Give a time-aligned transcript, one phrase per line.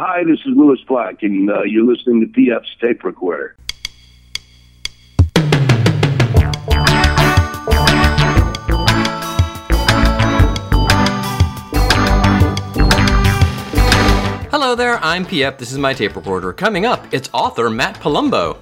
[0.00, 3.56] Hi, this is Lewis Black, and uh, you're listening to PF's tape recorder.
[14.52, 15.58] Hello there, I'm PF.
[15.58, 16.52] This is my tape recorder.
[16.52, 18.56] Coming up, it's author Matt Palumbo.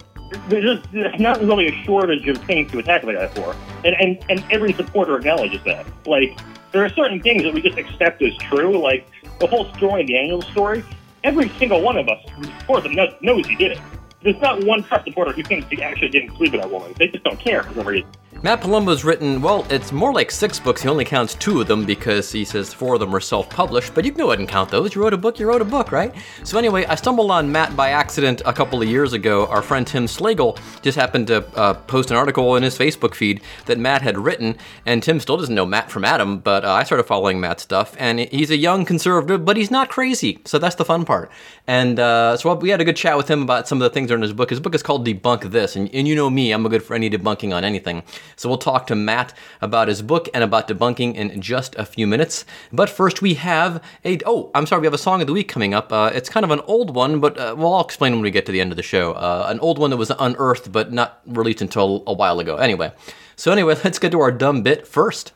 [0.49, 3.95] There's, just, there's not really a shortage of things to attack the guy for, and,
[4.01, 5.85] and and every supporter acknowledges that.
[6.07, 6.39] Like
[6.73, 9.07] there are certain things that we just accept as true, like
[9.39, 10.83] the whole story, the annual story.
[11.27, 13.81] Every single one of us who supports him knows, knows he did it.
[14.23, 16.95] There's not one Trump supporter who thinks he actually didn't sleep with that woman.
[17.01, 18.09] They just don't care for some reason.
[18.43, 20.83] Matt Palumbo's written, well, it's more like six books.
[20.83, 23.95] He only counts two of them because he says four of them are self published,
[23.95, 24.95] but you can go ahead and count those.
[24.95, 26.15] You wrote a book, you wrote a book, right?
[26.45, 29.47] So, anyway, I stumbled on Matt by accident a couple of years ago.
[29.47, 33.41] Our friend Tim Slagle just happened to uh, post an article in his Facebook feed
[33.65, 36.85] that Matt had written, and Tim still doesn't know Matt from Adam, but uh, I
[36.85, 40.77] started following Matt's stuff, and he's a young conservative, but he's not crazy, so that's
[40.77, 41.31] the fun part.
[41.67, 44.09] And uh, so we had a good chat with him about some of the things
[44.09, 44.51] that are in his book.
[44.51, 46.95] His book is called Debunk This, and, and you know me, I'm a good for
[46.95, 48.03] any debunking on anything.
[48.37, 52.07] So we'll talk to Matt about his book and about debunking in just a few
[52.07, 52.45] minutes.
[52.71, 55.49] But first, we have a oh, I'm sorry, we have a song of the week
[55.49, 55.93] coming up.
[55.93, 58.45] Uh, it's kind of an old one, but uh, well, I'll explain when we get
[58.47, 59.13] to the end of the show.
[59.13, 62.57] Uh, an old one that was unearthed but not released until a while ago.
[62.57, 62.93] Anyway,
[63.37, 65.33] so anyway, let's get to our dumb bit first.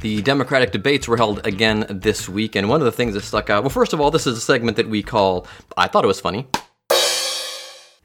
[0.00, 3.50] The Democratic debates were held again this week, and one of the things that stuck
[3.50, 5.44] out well, first of all, this is a segment that we call
[5.76, 6.46] I Thought It Was Funny.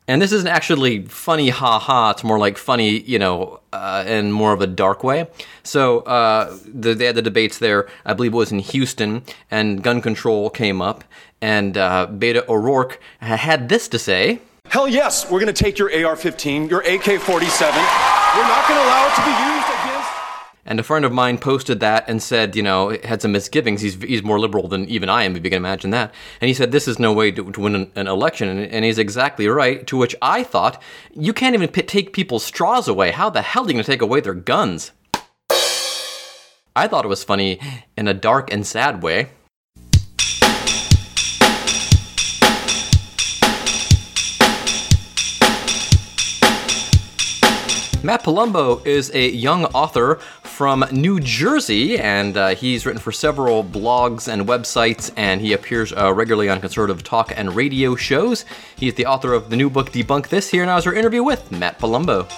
[0.08, 2.10] And this isn't actually funny, ha ha.
[2.10, 5.28] It's more like funny, you know, uh, in more of a dark way.
[5.62, 7.88] So uh, the, they had the debates there.
[8.06, 9.22] I believe it was in Houston,
[9.52, 11.04] and gun control came up,
[11.42, 14.40] and uh, Beto O'Rourke had this to say.
[14.66, 17.76] Hell yes, we're going to take your AR 15, your AK 47.
[17.76, 19.83] We're not going to allow it to be used.
[20.66, 23.82] And a friend of mine posted that and said, you know, had some misgivings.
[23.82, 26.14] He's, he's more liberal than even I am, if you can imagine that.
[26.40, 28.48] And he said, this is no way to, to win an, an election.
[28.48, 29.86] And, and, he's exactly right.
[29.88, 30.82] To which I thought,
[31.14, 33.12] you can't even p- take people's straws away.
[33.12, 34.92] How the hell are you going to take away their guns?
[36.76, 37.60] I thought it was funny
[37.98, 39.32] in a dark and sad way.
[48.06, 50.20] Matt Palumbo is a young author
[50.54, 55.92] from New Jersey, and uh, he's written for several blogs and websites, and he appears
[55.92, 58.46] uh, regularly on conservative talk and radio shows.
[58.76, 60.52] He's the author of the new book Debunk This.
[60.52, 62.30] Here now is our interview with Matt Palumbo.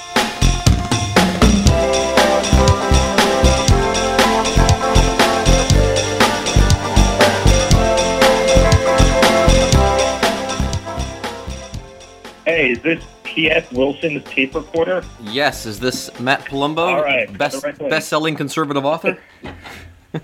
[12.46, 13.04] Hey, is this
[13.36, 15.04] PF Wilson's tape recorder?
[15.22, 16.80] Yes, is this Matt Palumbo?
[16.80, 17.90] All right, best the right place.
[17.90, 19.18] best-selling conservative author.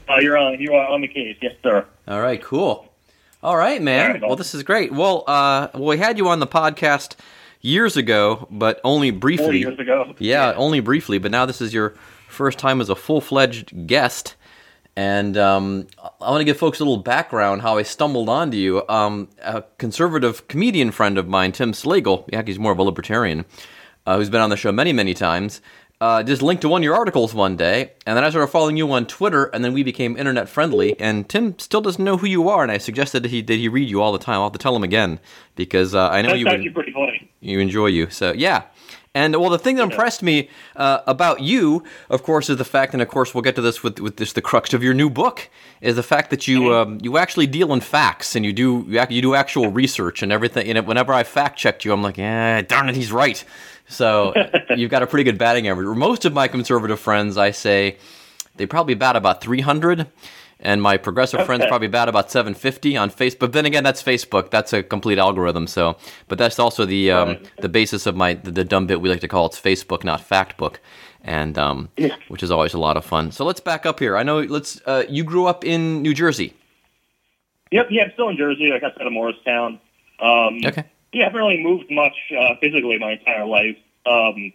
[0.08, 0.58] Uh, you're on.
[0.58, 1.86] You are on the case, yes, sir.
[2.08, 2.90] All right, cool.
[3.44, 4.06] All right, man.
[4.06, 4.94] All right, well, this is great.
[4.94, 7.16] Well, uh, well, we had you on the podcast
[7.60, 9.46] years ago, but only briefly.
[9.46, 10.16] Four years ago.
[10.18, 11.18] Yeah, only briefly.
[11.18, 11.90] But now this is your
[12.30, 14.36] first time as a full-fledged guest,
[14.96, 15.88] and um,
[16.20, 18.88] I want to give folks a little background how I stumbled onto you.
[18.90, 23.46] Um, a conservative comedian friend of mine, Tim Slagle, yeah, he's more of a libertarian,
[24.06, 25.62] uh, who's been on the show many, many times.
[26.02, 28.76] Uh, just linked to one of your articles one day, and then I started following
[28.76, 31.00] you on Twitter, and then we became internet friendly.
[31.00, 33.68] And Tim still doesn't know who you are, and I suggested that he that he
[33.68, 34.38] read you all the time.
[34.38, 35.20] I'll have to tell him again
[35.56, 37.30] because uh, I know That's you actually pretty funny.
[37.40, 38.10] you enjoy you.
[38.10, 38.64] So yeah.
[39.14, 42.94] And well, the thing that impressed me uh, about you, of course, is the fact,
[42.94, 45.10] and of course, we'll get to this with with this the crux of your new
[45.10, 45.50] book,
[45.82, 49.22] is the fact that you um, you actually deal in facts and you do you
[49.22, 50.66] do actual research and everything.
[50.70, 53.44] And whenever I fact checked you, I'm like, yeah, darn it, he's right.
[53.90, 54.34] So
[54.78, 55.98] you've got a pretty good batting average.
[55.98, 57.98] Most of my conservative friends, I say,
[58.56, 60.08] they probably bat about 300
[60.62, 63.40] and my progressive friends probably bat about 750 on Facebook.
[63.40, 64.50] But then again, that's Facebook.
[64.52, 65.68] That's a complete algorithm.
[65.68, 67.52] So, but that's also the um, Right.
[67.62, 70.22] the basis of my the, the dumb bit we like to call it's Facebook, not
[70.28, 70.76] Factbook,
[71.24, 71.90] and um,
[72.30, 73.32] which is always a lot of fun.
[73.32, 74.16] So let's back up here.
[74.18, 74.40] I know.
[74.42, 74.80] Let's.
[74.86, 76.54] Uh, you grew up in New Jersey.
[77.72, 78.70] Yep, yeah, I'm still in Jersey.
[78.72, 79.80] Like I said, in Morristown.
[80.20, 80.84] Um, Okay.
[81.14, 83.76] Yeah, I haven't really moved much uh, physically my entire life.
[84.06, 84.54] Um,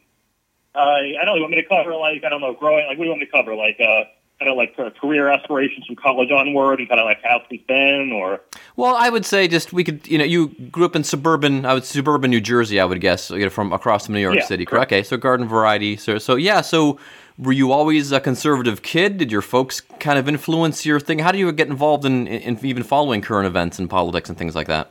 [0.75, 1.35] I I don't know.
[1.37, 3.21] You want me to cover like I don't know, growing like what do you want
[3.21, 3.55] me to cover?
[3.55, 4.05] Like uh,
[4.39, 7.63] kind of like uh, career aspirations from college onward, and kind of like how it's
[7.67, 8.41] been, or
[8.77, 10.07] Well, I would say just we could.
[10.07, 11.65] You know, you grew up in suburban.
[11.65, 12.79] I would suburban New Jersey.
[12.81, 14.65] I would guess you know, from across from New York Yeah, City.
[14.65, 14.93] correct.
[14.93, 15.97] Okay, so garden variety.
[15.97, 16.61] So so yeah.
[16.61, 16.99] So
[17.39, 19.19] were you always a conservative kid?
[19.19, 21.19] Did your folks kind of influence your thing?
[21.19, 24.55] How do you get involved in, in even following current events and politics and things
[24.55, 24.91] like that?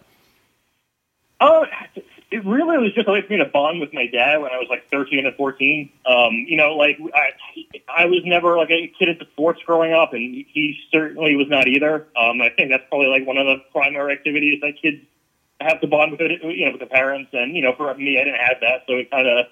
[1.41, 1.65] Oh,
[2.35, 4.57] it really was just a way for me to bond with my dad when I
[4.57, 5.89] was like 13 and 14.
[6.05, 7.31] Um, you know, like I,
[7.87, 11.65] I was never like a kid into sports growing up, and he certainly was not
[11.69, 12.07] either.
[12.19, 14.99] Um, I think that's probably like one of the primary activities that kids
[15.61, 17.29] have to bond with, it, you know, with the parents.
[17.31, 19.45] And you know, for me, I didn't have that, so it kind of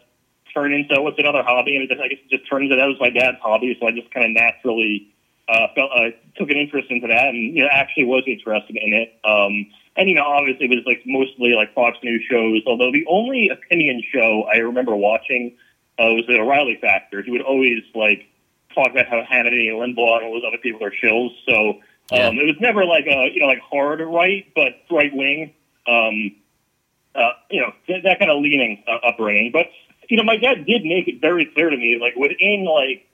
[0.53, 2.87] turned into what's another hobby, and it just, I guess it just turned into that
[2.87, 5.07] was my dad's hobby, so I just kind of naturally
[5.47, 8.91] uh, felt uh, took an interest into that, and you know, actually was interested in
[8.91, 9.15] it.
[9.23, 12.61] Um, and you know, obviously, it was like mostly like Fox News shows.
[12.65, 15.55] Although the only opinion show I remember watching
[15.99, 17.21] uh, was the O'Reilly Factor.
[17.21, 18.25] He would always like
[18.73, 21.29] talk about how Hannity and Limbaugh and all those other people are shills.
[21.47, 21.69] So
[22.11, 22.41] um, Yeah.
[22.41, 25.53] it was never like a you know like hard right, but right wing.
[25.87, 26.35] Um,
[27.15, 29.51] uh, you know that, that kind of leaning uh, upbringing.
[29.51, 29.67] But
[30.09, 33.07] you know, my dad did make it very clear to me, like within like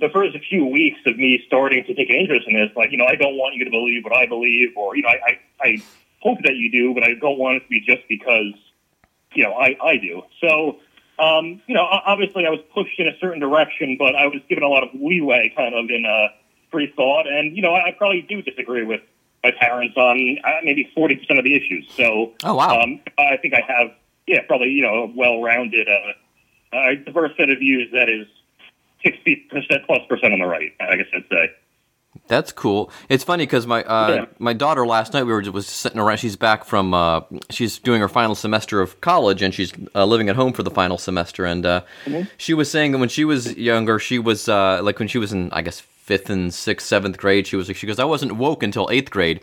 [0.00, 2.98] the first few weeks of me starting to take an interest in this, like you
[2.98, 5.68] know, I don't want you to believe what I believe, or you know, I I,
[5.68, 5.82] I
[6.24, 8.52] hope that you do, but I don't want it to be just because
[9.34, 10.22] you know I I do.
[10.40, 10.78] So.
[11.16, 14.64] Um, you know, obviously I was pushed in a certain direction, but I was given
[14.64, 16.34] a lot of leeway kind of in uh,
[16.72, 17.28] free thought.
[17.28, 19.00] And, you know, I, I probably do disagree with
[19.44, 21.88] my parents on uh, maybe 40% of the issues.
[21.96, 22.80] So Oh, wow.
[22.80, 23.92] um, I think I have,
[24.26, 28.26] yeah, probably, you know, a well-rounded, uh, uh, diverse set of views that is
[29.06, 31.52] 60% plus percent on the right, I guess I'd say.
[32.28, 32.90] That's cool.
[33.08, 34.24] It's funny because my uh, Yeah.
[34.38, 36.18] my daughter last night we were was sitting around.
[36.18, 37.20] She's back from uh,
[37.50, 40.70] she's doing her final semester of college and she's uh, living at home for the
[40.70, 41.44] final semester.
[41.44, 41.82] And uh,
[42.38, 45.32] she was saying that when she was younger, she was uh, like when she was
[45.32, 47.46] in I guess fifth and sixth, seventh grade.
[47.46, 49.40] She was like she goes I wasn't woke until eighth grade,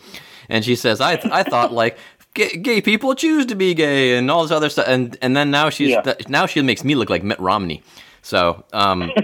[0.49, 1.97] and she says I th- I thought like.
[2.33, 5.51] Gay, gay people choose to be gay and all this other stuff, and and then
[5.51, 6.01] now she's Yeah.
[6.01, 7.83] th- now she makes me look like Mitt Romney.
[8.21, 9.11] So um,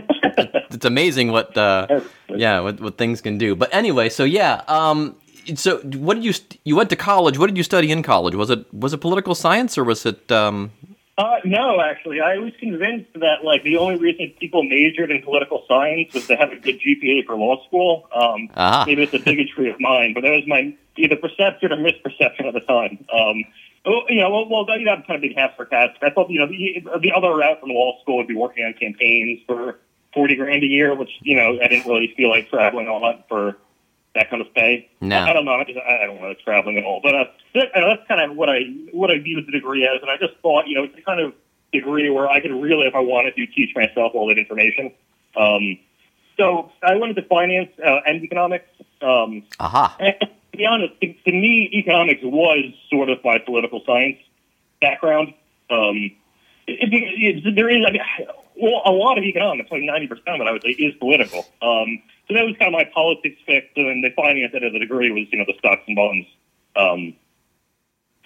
[0.72, 3.56] it's amazing what uh, yeah what, what things can do.
[3.56, 4.62] But anyway, so yeah.
[4.68, 5.16] Um,
[5.56, 7.38] so what did you st- you went to college?
[7.38, 8.36] What did you study in college?
[8.36, 10.32] Was it was it political science or was it?
[10.32, 10.72] Um,
[11.18, 15.64] Uh, no, actually, I was convinced that like the only reason people majored in political
[15.68, 18.08] science was to have a good GPA for law school.
[18.14, 18.84] Um, Aha.
[18.86, 22.54] Maybe it's a bigotry of mine, but that was my either perception or misperception at
[22.54, 23.04] the time.
[23.12, 23.38] Um,
[23.88, 26.04] oh, you know, well, well, you know, I'm kind of being half sarcastic.
[26.04, 28.74] I thought you know the, the other route from law school would be working on
[28.74, 29.80] campaigns for
[30.14, 33.26] forty grand a year, which you know I didn't really feel like traveling a lot
[33.28, 33.58] for
[34.18, 34.90] that kind of pay.
[35.00, 35.16] No.
[35.16, 35.54] I, I don't know.
[35.54, 37.00] I, just, I don't like traveling at all.
[37.04, 38.62] But uh, that, uh, that's kind of what I
[38.92, 41.22] what I viewed the degree as, and I just thought, you know, it's the kind
[41.22, 41.34] of
[41.72, 44.92] degree where I could really, if I wanted to, teach myself all that information.
[45.36, 45.78] Um,
[46.38, 48.70] so I went into finance uh, and economics.
[49.02, 49.96] Um, aha.
[50.00, 50.16] and
[50.58, 54.18] to be honest, to, to me, economics was sort of my political science
[54.82, 55.34] background.
[55.70, 56.12] Um,
[56.66, 58.02] it, it, it, there is, I mean,
[58.60, 61.46] well, a lot of economics, like ninety percent of it, I would say, is political.
[61.62, 64.74] Um, so that was kind of my politics fix, and then the finance end of
[64.74, 66.28] the degree was, you know, the stocks and bonds
[66.76, 67.14] um,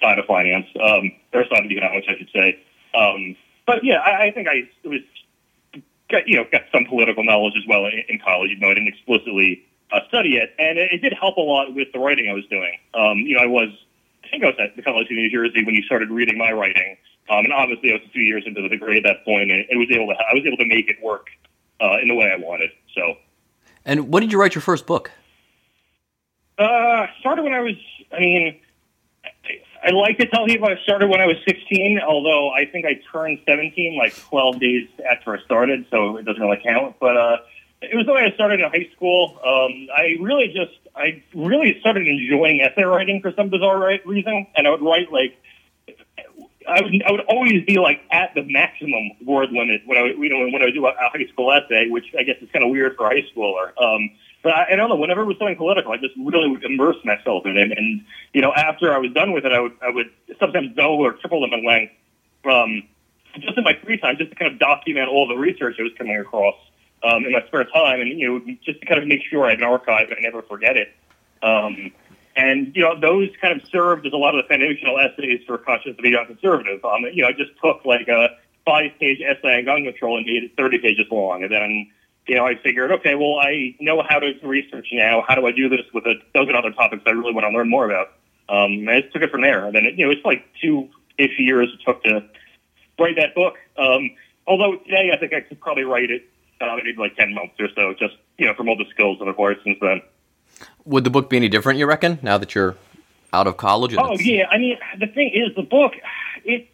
[0.01, 2.59] side of finance, um, or side of economics, I should say.
[2.95, 3.35] Um,
[3.67, 5.01] but yeah, I, I think I was,
[6.09, 8.51] got, you know, got some political knowledge as well in, in college.
[8.51, 11.73] You know, I didn't explicitly uh, study it, and it, it did help a lot
[11.73, 12.77] with the writing I was doing.
[12.93, 13.69] Um, you know, I was,
[14.23, 16.51] I think I was at the College of New Jersey when you started reading my
[16.51, 16.97] writing,
[17.29, 19.65] um, and obviously I was a few years into the degree at that point, and
[19.69, 21.27] it was able to, I was able to make it work
[21.81, 22.69] uh, in the way I wanted.
[22.95, 23.15] So.
[23.85, 25.11] And when did you write your first book?
[26.57, 27.75] Uh, started when I was.
[28.11, 28.59] I mean,
[29.25, 31.99] I, I like to tell people I started when I was 16.
[32.07, 36.41] Although I think I turned 17 like 12 days after I started, so it doesn't
[36.41, 36.97] really count.
[36.99, 37.37] But uh,
[37.81, 39.39] it was the way I started in high school.
[39.43, 44.47] Um, I really just, I really started enjoying essay writing for some bizarre right reason,
[44.55, 45.37] and I would write like.
[46.69, 50.29] I would, I would always be like at the maximum word limit when I, you
[50.29, 52.63] know, when I would do a, a high school essay, which I guess is kind
[52.63, 53.73] of weird for a high schooler.
[53.81, 54.11] Um,
[54.43, 54.95] but I, I don't know.
[54.95, 57.75] Whenever it was something political, I just really would immerse myself in it.
[57.75, 60.99] And you know, after I was done with it, I would I would sometimes double
[60.99, 61.93] or triple them in length,
[62.45, 62.83] um,
[63.39, 65.93] just in my free time, just to kind of document all the research I was
[65.97, 66.55] coming across
[67.03, 69.51] um, in my spare time, and you know, just to kind of make sure I
[69.51, 70.93] had an archive and I never forget it.
[71.41, 71.91] Um,
[72.35, 75.57] and you know, those kind of served as a lot of the foundational essays for
[75.57, 76.83] Conscience of the Young Conservative.
[76.85, 80.43] Um, you know, I just took like a five-page essay on gun control and made
[80.43, 81.91] it 30 pages long, and then
[82.27, 85.23] you know, I figured, okay, well, I know how to research now.
[85.27, 87.69] How do I do this with a dozen other topics I really want to learn
[87.69, 88.13] more about?
[88.47, 89.65] Um, and I just took it from there.
[89.65, 92.23] And then, it, you know, it's like two-ish years it took to
[92.99, 93.55] write that book.
[93.77, 94.11] Um,
[94.45, 96.29] although today I think I could probably write it
[96.61, 99.25] uh, maybe like 10 months or so, just, you know, from all the skills that
[99.25, 100.01] I've acquired since then.
[100.85, 101.79] Would the book be any different?
[101.79, 102.75] You reckon now that you're
[103.33, 103.93] out of college?
[103.93, 105.93] and Oh it's- yeah, I mean the thing is the book.
[106.43, 106.67] It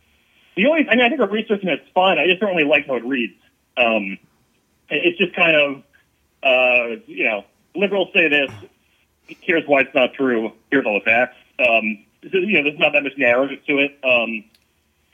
[0.55, 2.17] the only I mean I think the researching it's fine.
[2.17, 3.35] I just don't really like how it reads.
[3.77, 4.17] Um,
[4.89, 5.83] it's just kind of
[6.43, 8.49] uh, you know liberals say this.
[9.41, 10.51] Here's why it's not true.
[10.71, 11.35] Here's all the facts.
[11.59, 13.97] Um, so, you know, there's not that much narrative to it.
[14.03, 14.43] Um,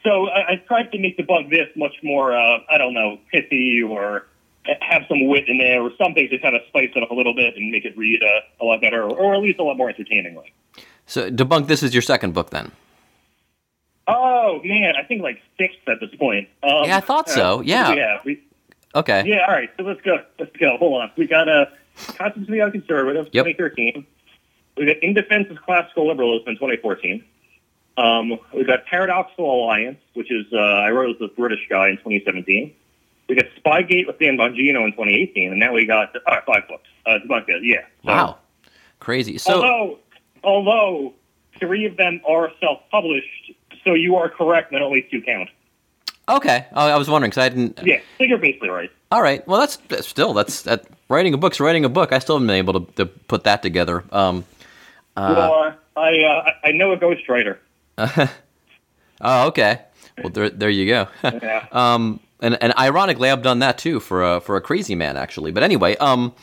[0.04, 3.82] So I, I tried to make debunk this much more, uh, I don't know, pithy
[3.82, 4.28] or
[4.82, 7.36] have some wit in there or something to kind of spice it up a little
[7.36, 9.76] bit and make it read uh, a lot better or, or at least a lot
[9.78, 10.54] more entertainingly.
[11.06, 11.68] So debunk.
[11.68, 12.72] This is your second book then.
[14.08, 16.50] Oh man, I think like sixth at this point.
[16.62, 17.60] Um, Yeah, I thought so.
[17.60, 17.94] uh, Yeah.
[17.94, 18.20] yeah.
[18.26, 18.42] We,
[18.96, 19.24] Okay.
[19.26, 19.46] yeah.
[19.48, 19.70] All right.
[19.78, 20.18] So let's go.
[20.40, 20.78] Let's go.
[20.78, 21.12] Hold on.
[21.18, 21.72] We got a
[22.18, 23.46] Constitution of the Conservative, Yep.
[23.46, 24.06] 2013.
[24.78, 27.24] We got In Defense of Classical Liberalism in 2014.
[27.96, 31.98] Um, we got Paradoxical Alliance, which is uh, I wrote with a British guy in
[31.98, 32.74] 2017.
[33.34, 36.68] We got Spygate with Dan Bongino in 2018, and now we got all right, five
[36.68, 36.88] books.
[37.06, 37.64] Uh, it.
[37.64, 37.82] Yeah.
[38.04, 38.38] So, Wow.
[39.00, 39.38] Crazy.
[39.38, 40.00] So although,
[40.44, 41.14] although
[41.60, 45.50] three of them are self-published, so you are correct that only two count.
[46.30, 46.68] okay.
[46.74, 47.80] Oh, I was wondering because I didn't.
[47.84, 48.92] Yeah, so you're basically right.
[49.12, 49.46] All right.
[49.48, 52.14] Well, that's, that's still that's that writing a book's writing a book.
[52.14, 54.04] I still haven't been able to, to put that together.
[54.12, 54.46] Um.
[55.18, 57.58] well, uh, I uh, I know a ghostwriter.
[59.24, 59.80] Oh, okay.
[60.22, 61.08] Well, there, there you go.
[61.24, 61.66] Yeah.
[61.72, 65.52] um, and and ironically, I've done that too for a for a crazy man actually.
[65.52, 66.34] But anyway, um,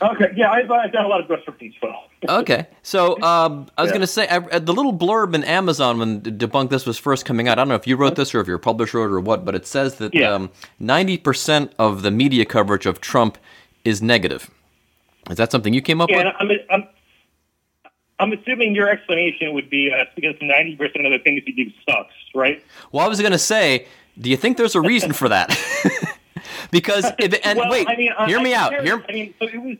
[0.00, 2.02] Okay, yeah, I've, I've done a lot of ghostwriting as well.
[2.40, 2.66] okay.
[2.82, 3.94] So um, I was Yeah.
[3.94, 7.46] gonna say I, uh, the little blurb in Amazon when Debunk this was first coming
[7.46, 7.52] out.
[7.52, 9.44] I don't know if you wrote this or if your publisher wrote it or what,
[9.44, 10.32] but it says that Yeah.
[10.32, 13.38] um, ninety percent of the media coverage of Trump
[13.84, 14.50] is negative.
[15.30, 16.34] Is that something you came up Yeah, with?
[16.40, 16.88] I'm, I'm,
[18.18, 22.14] I'm assuming your explanation would be uh, because 90% of the things he do sucks,
[22.34, 22.62] right?
[22.92, 23.86] Well, I was gonna say,
[24.20, 25.48] do you think there's a reason for that?
[26.70, 28.82] because if and well, wait, I mean, hear I me out.
[28.84, 29.76] Hear, I mean, so it was.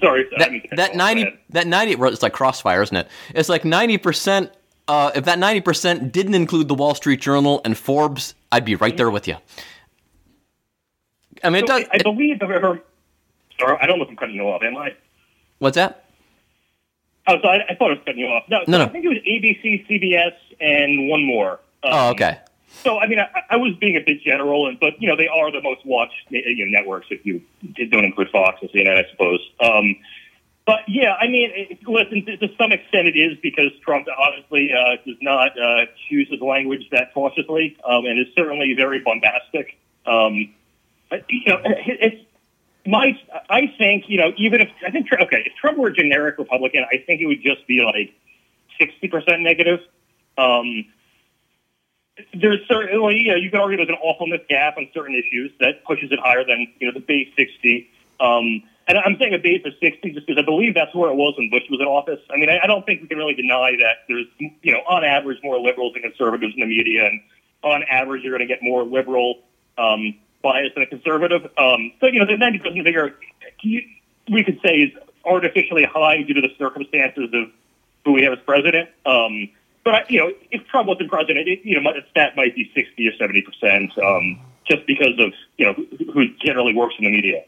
[0.00, 3.08] Sorry, I that that ninety, that ninety, it's like crossfire, isn't it?
[3.34, 4.50] It's like ninety percent.
[4.88, 8.74] Uh, if that ninety percent didn't include the Wall Street Journal and Forbes, I'd be
[8.74, 9.36] right there with you.
[11.42, 11.84] I mean, it does.
[11.92, 12.80] I it- believe ever.
[13.58, 14.94] Sorry, I don't know if I'm cutting you off, am I?
[15.58, 16.04] what's that?
[17.26, 18.42] Oh, so I, I thought I was cutting you off.
[18.48, 18.84] No, so No, no.
[18.84, 21.52] I think it was ABC, CBS, and one more.
[21.84, 22.38] Um, Oh, okay.
[22.84, 25.26] So I mean, I, I was being a bit general, and but you know they
[25.26, 27.42] are the most watched you know, networks if you
[27.90, 29.40] don't include Fox and CNN, I suppose.
[29.58, 29.96] Um,
[30.66, 34.70] but yeah, I mean, it, listen, to, to some extent it is because Trump obviously
[34.72, 39.78] uh, does not uh, choose his language that cautiously, um, and is certainly very bombastic.
[40.06, 40.54] Um,
[41.28, 42.24] you know, it, it's
[42.86, 43.18] my.
[43.48, 46.84] I think you know, even if I think okay, if Trump were a generic Republican,
[46.90, 48.14] I think it would just be like
[48.78, 49.80] sixty percent negative.
[50.36, 50.84] Um,
[52.34, 55.84] there's certainly, you know, you can argue there's an awfulness gap on certain issues that
[55.84, 57.90] pushes it higher than, you know, the base 60.
[58.20, 61.14] Um, and I'm saying a base of 60 just because I believe that's where it
[61.16, 62.20] was when Bush was in office.
[62.30, 65.04] I mean, I, I don't think we can really deny that there's, you know, on
[65.04, 67.20] average more liberals and conservatives in the media, and
[67.62, 69.40] on average you're going to get more liberal
[69.78, 71.44] um, bias than a conservative.
[71.56, 73.16] Um, so, you know, the 90% figure
[73.64, 74.92] we could say is
[75.24, 77.50] artificially high due to the circumstances of
[78.04, 78.90] who we have as president.
[79.06, 79.48] Um,
[79.84, 83.12] but you know, if Trump wasn't president, it, you know, that might be sixty or
[83.18, 87.42] seventy percent, um, just because of you know who who generally works in the media.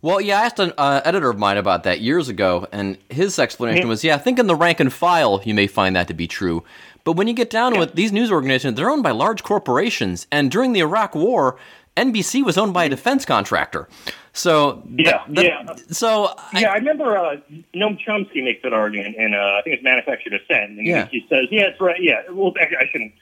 [0.00, 3.36] Well, yeah, I asked an uh, editor of mine about that years ago, and his
[3.36, 6.14] explanation was, yeah, I think in the rank and file you may find that to
[6.14, 6.62] be true.
[7.02, 7.84] But when you get down to Yeah.
[7.86, 10.28] it, these news organizations, they're owned by large corporations.
[10.30, 11.56] And during the Iraq War,
[11.96, 13.88] NBC was owned by a defense contractor.
[14.38, 15.74] So, Yeah, yeah.
[15.90, 17.36] So, I- yeah, I remember uh,
[17.74, 21.06] Noam Chomsky makes that argument, and uh, I think it's Manufactured Consent, and Yeah.
[21.10, 22.00] he says, "Yeah, it's right.
[22.00, 23.12] Yeah, well, actually, I shouldn't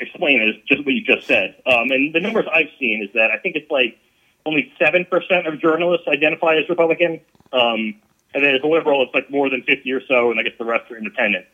[0.00, 0.48] explain it.
[0.50, 3.38] It's just what you just said." Um, and the numbers I've seen is that I
[3.38, 3.96] think it's like
[4.44, 7.20] only seven percent of journalists identify as Republican,
[7.54, 7.94] um,
[8.34, 10.52] and then as a liberal, it's like more than fifty or so, and I guess
[10.58, 11.46] the rest are independent.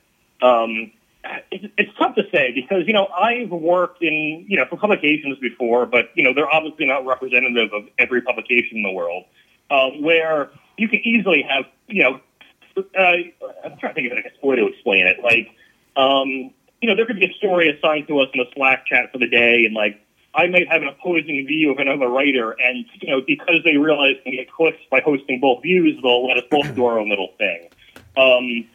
[0.43, 0.91] Um,
[1.51, 5.87] it's, tough to say because you know I've worked in you know for publications before,
[5.87, 9.25] but you know they're obviously not representative of every publication in the world.
[9.71, 12.21] Uh, where you can easily have you know
[12.77, 12.83] uh,
[13.65, 15.19] I'm trying to think of a way to explain it.
[15.23, 15.49] Like
[15.97, 16.29] um,
[16.81, 19.19] you know there could be a story assigned to us in the Slack chat for
[19.19, 20.01] the day, and like
[20.35, 24.17] I might have an opposing view of another writer, and you know because they realize
[24.25, 27.33] they get clicks by hosting both views, they'll let us both do our own little
[27.39, 27.69] thing.
[28.17, 28.69] Um,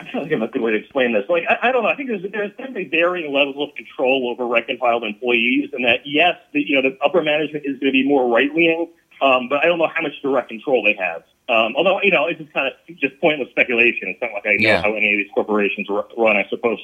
[0.00, 1.24] I'm trying to think of a good way to explain this.
[1.28, 1.90] Like, I, I don't know.
[1.90, 6.36] I think there's there's definitely varying levels of control over file employees, and that yes,
[6.52, 8.88] the, you know, the upper management is going to be more right leaning,
[9.20, 11.22] um, but I don't know how much direct control they have.
[11.48, 14.08] Um, although, you know, it's just kind of just pointless speculation.
[14.08, 14.82] It's not like I know Yeah.
[14.82, 16.36] how any of these corporations run.
[16.36, 16.78] I suppose.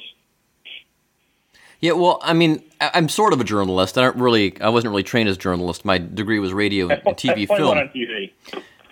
[1.79, 3.97] yeah, well, I mean, I'm sort of a journalist.
[3.97, 5.85] I don't really, I wasn't really trained as a journalist.
[5.85, 7.77] My degree was radio and TV film.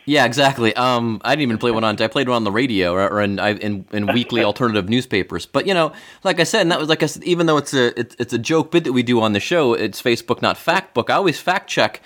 [0.06, 0.14] One on TV.
[0.14, 0.76] Yeah, exactly.
[0.76, 2.02] Um, I didn't even play one on.
[2.02, 5.46] I played one on the radio or, or in, I, in in weekly alternative newspapers.
[5.46, 5.94] But you know,
[6.24, 8.34] like I said, and that was like I said, even though it's a it's, it's
[8.34, 11.10] a joke bit that we do on the show, it's Facebook, not fact book.
[11.10, 12.02] I always fact check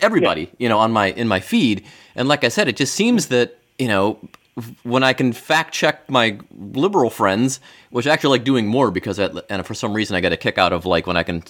[0.00, 1.84] everybody, you know, on my in my feed.
[2.14, 4.18] And like I said, it just seems that you know
[4.84, 7.60] when I can fact check my liberal friends,
[7.90, 10.36] which I actually like doing more because, I, and for some reason, I get a
[10.36, 11.42] kick out of like when I can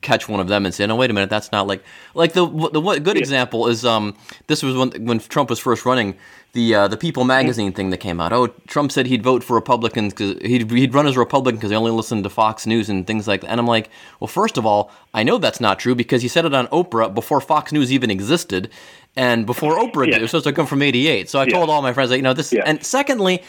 [0.00, 1.82] catch one of them and say, "No, wait a minute, that's not like
[2.14, 4.16] like the the what good example is um
[4.46, 6.16] this was when when Trump was first running
[6.52, 8.32] the uh, the People magazine thing that came out.
[8.32, 11.70] Oh, Trump said he'd vote for Republicans because he'd he'd run as a Republican because
[11.70, 13.50] he only listened to Fox News and things like that.
[13.50, 13.90] And I'm like,
[14.20, 17.12] well, first of all, I know that's not true because he said it on Oprah
[17.12, 18.70] before Fox News even existed
[19.16, 20.12] and before Oprah Yeah.
[20.12, 20.14] did.
[20.16, 21.28] It was supposed to come from '88.
[21.28, 22.52] So I told all my friends, like, you know, this.
[22.52, 22.62] Yeah.
[22.64, 23.42] And secondly,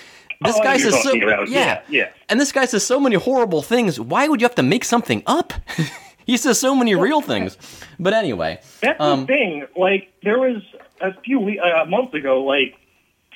[0.44, 1.12] this Oh, guy says so.
[1.16, 2.10] about- yeah, yeah.
[2.30, 4.00] And this guy says so many horrible things.
[4.00, 5.54] Why would you have to make something up?
[6.26, 7.58] he says so many real things.
[8.00, 9.68] But anyway, That's um, the thing.
[9.78, 10.62] Like there was
[11.02, 12.76] a few we- uh, months ago, like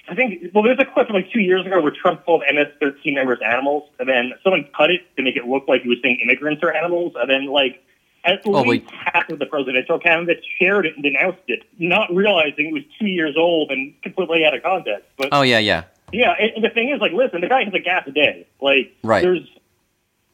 [0.09, 0.51] I think.
[0.53, 3.89] Well, there's a clip from like two years ago where Trump called MS-13 members animals,
[3.99, 6.73] and then someone cut it to make it look like he was saying immigrants are
[6.73, 7.83] animals, and then like
[8.27, 8.85] at Oh, least wait.
[9.13, 13.07] half of the presidential candidates shared it and denounced it, not realizing it was two
[13.07, 15.05] years old and completely out of context.
[15.17, 15.83] But oh yeah, yeah.
[16.11, 18.45] yeah, and, and the thing is, like, listen, the guy has a gas a day.
[18.61, 19.23] Like, Right.
[19.23, 19.47] there's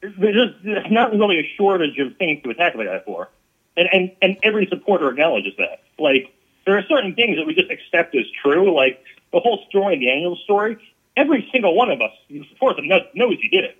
[0.02, 3.30] there's just there's not really a shortage of things to attack the guy for,
[3.78, 5.82] and and and every supporter acknowledges that.
[5.98, 6.34] Like,
[6.66, 8.74] there are certain things that we just accept as true.
[8.76, 10.78] Like the whole story, the annual story.
[11.16, 13.78] Every single one of us who supports him knows, knows he did it.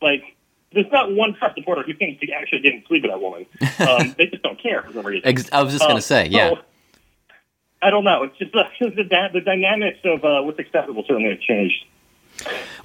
[0.00, 0.22] Like,
[0.72, 3.46] there's not one Trump supporter who thinks he actually didn't sleep with that woman.
[3.80, 5.28] Um, they just don't care for some reason.
[5.28, 6.50] Ex- I was just Um, gonna say, yeah.
[6.50, 6.58] so,
[7.82, 8.22] I don't know.
[8.24, 11.84] It's just the, the, the dynamics of uh, what's acceptable certainly have changed.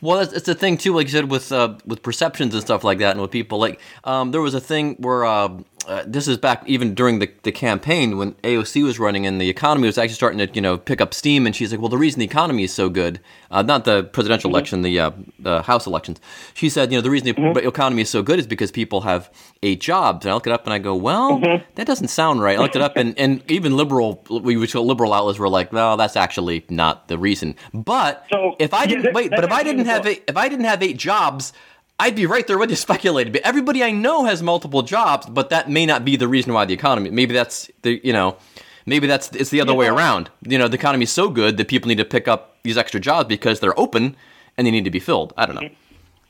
[0.01, 2.83] Well, it's, it's the thing too, like you said, with uh, with perceptions and stuff
[2.83, 3.59] like that, and with people.
[3.59, 5.49] Like, um, there was a thing where uh,
[5.87, 9.49] uh, this is back even during the, the campaign when AOC was running, and the
[9.49, 11.45] economy was actually starting to you know pick up steam.
[11.45, 13.19] And she's like, "Well, the reason the economy is so good,
[13.51, 16.19] uh, not the presidential election, the uh, the House elections."
[16.53, 19.31] She said, "You know, the reason the economy is so good is because people have
[19.63, 21.39] eight jobs." And I look it up and I go, "Well,
[21.75, 25.13] that doesn't sound right." I looked it up, and, and even liberal, we would liberal
[25.13, 29.13] outlets were like, "Well, that's actually not the reason." But So, if I didn't that-
[29.13, 31.53] wait, but if I actually didn't have eight, if I didn't have eight jobs,
[31.99, 33.33] I'd be right there with you speculating.
[33.33, 36.65] But everybody I know has multiple jobs, but that may not be the reason why
[36.65, 37.09] the economy.
[37.09, 38.37] Maybe that's the you know,
[38.85, 40.29] maybe that's it's the other way around.
[40.41, 43.27] You know, the economy's so good that people need to pick up these extra jobs
[43.27, 44.15] because they're open
[44.57, 45.33] and they need to be filled.
[45.37, 45.69] I don't know.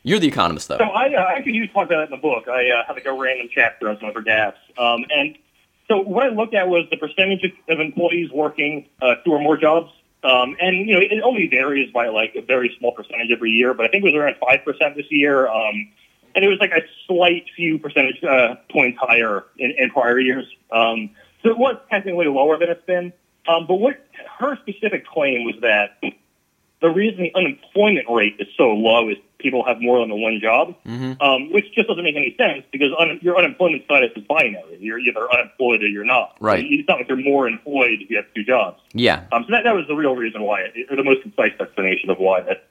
[0.04, 0.78] You're the economist though.
[0.78, 2.48] So I uh, actually you talk about that in the book.
[2.48, 4.60] I uh, have like a random chapter on some of her gaps.
[4.78, 5.36] Um, and
[5.88, 9.40] so what I looked at was the percentage of, of employees working uh, two or
[9.40, 9.92] more jobs.
[10.26, 13.74] Um, and you know it only varies by like a very small percentage every year,
[13.74, 15.48] but I think it was around five percent this year.
[15.48, 15.90] Um,
[16.36, 20.46] and it was like a slight few percentage uh, points higher in, in prior years.
[20.72, 21.12] Um,
[21.42, 23.14] so it was technically lower than it's been.
[23.48, 24.06] Um, but what
[24.40, 26.02] her specific claim was that
[26.82, 30.76] the reason the unemployment rate is so low is people have more than one job,
[31.22, 34.78] um, which just doesn't make any sense because un- your unemployment status is binary.
[34.80, 36.36] You're either unemployed or you're not.
[36.40, 36.66] Right.
[36.68, 38.80] It's not like you're more employed if you have two jobs.
[38.94, 39.24] yeah.
[39.32, 42.10] Um, so that, that was the real reason why, it, or the most concise explanation
[42.10, 42.68] of why that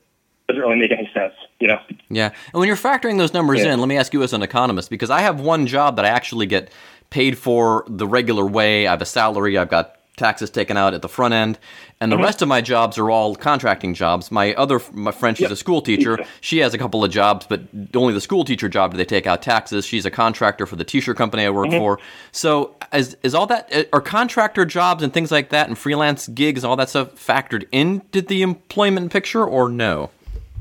[0.49, 1.33] doesn't really make any sense.
[1.61, 1.79] You know.
[2.11, 2.27] Yeah.
[2.53, 3.73] And when you're factoring those numbers Yeah.
[3.75, 6.09] in, let me ask you as an economist, because I have one job that I
[6.09, 6.71] actually get
[7.11, 8.87] paid for the regular way.
[8.87, 11.59] I have a salary, I've got taxes taken out at the front end,
[12.01, 14.31] and the rest of my jobs are all contracting jobs.
[14.31, 16.25] My other my friend, she's a school teacher.
[16.41, 17.63] She has a couple of jobs, but
[17.95, 19.85] only the school teacher job do they take out taxes.
[19.85, 21.99] She's a contractor for the t-shirt company I work for.
[22.33, 26.63] So is is all that are contractor jobs and things like that and freelance gigs
[26.63, 30.11] and all that stuff factored into the employment picture or no?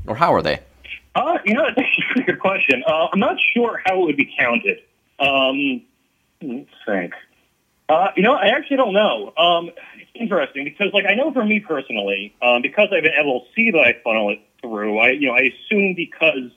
[0.06, 0.60] Or how are they?
[1.14, 2.82] Uh, you know, that's a pretty good question.
[2.86, 4.80] Uh, I'm not sure how it would be counted.
[5.18, 5.82] Um,
[6.42, 7.14] let's think.
[7.88, 9.32] Uh, you know, I actually don't know.
[9.36, 13.40] Um, it's interesting because, like, I know for me personally, um, because I've been able
[13.40, 14.98] to see that I funnel it through.
[14.98, 16.50] I, you know, I assume because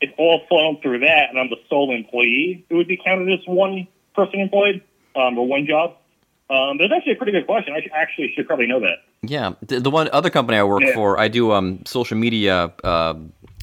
[0.00, 3.46] it's all funneled through that, and I'm the sole employee, it would be counted as
[3.46, 4.82] one person employed
[5.14, 5.96] um, or one job.
[6.48, 7.74] Um, it's actually a pretty good question.
[7.74, 8.98] I should, actually should probably know that.
[9.22, 10.94] Yeah, the, the one other company I work Yeah.
[10.94, 13.14] for, I do um, social media uh,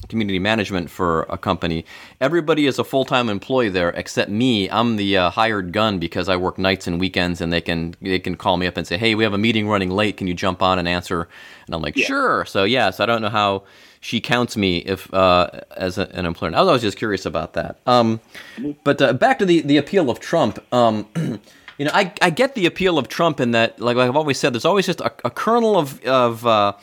[0.08, 1.84] community management for a company.
[2.20, 4.68] Everybody is a full time employee there except me.
[4.70, 8.18] I'm the uh, hired gun because I work nights and weekends, and they can they
[8.18, 10.16] can call me up and say, "Hey, we have a meeting running late.
[10.16, 11.28] Can you jump on and answer?"
[11.66, 12.06] And I'm like, Yeah.
[12.06, 13.64] "Sure." So yeah, so I don't know how
[14.00, 16.54] she counts me if uh, as a, an employer.
[16.54, 17.78] I was always just curious about that.
[17.86, 18.20] Um,
[18.84, 20.58] but uh, back to the the appeal of Trump.
[20.72, 21.06] Um,
[21.78, 24.38] you know, I, I get the appeal of Trump in that, like, like I've always
[24.38, 26.74] said, there's always just a, a kernel of of uh,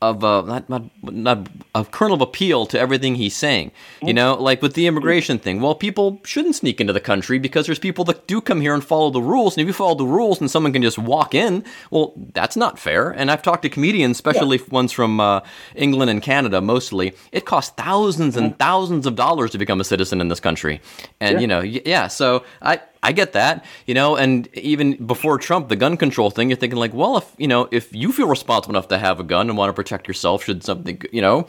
[0.00, 3.72] of uh, not, not not a kernel of appeal to everything he's saying.
[4.00, 5.60] You know, like with the immigration thing.
[5.60, 8.84] Well, people shouldn't sneak into the country because there's people that do come here and
[8.84, 9.56] follow the rules.
[9.56, 12.78] And if you follow the rules and someone can just walk in, well, that's not
[12.78, 13.10] fair.
[13.10, 15.40] And I've talked to comedians, especially ones from uh,
[15.74, 17.14] England and Canada, mostly.
[17.32, 20.80] It costs thousands and thousands of dollars to become a citizen in this country.
[21.20, 22.06] And you know, yeah.
[22.06, 26.50] So I I get that, you know, and even before Trump, the gun control thing,
[26.50, 29.24] you're thinking like, well, if you know, if you feel responsible enough to have a
[29.24, 31.46] gun and want to protect yourself, should something, you know,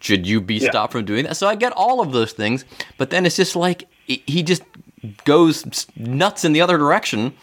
[0.00, 0.70] should you be Yeah.
[0.70, 1.36] stopped from doing that?
[1.36, 2.64] So I get all of those things,
[2.98, 4.62] but then it's just like he- just
[5.24, 7.34] goes nuts in the other direction.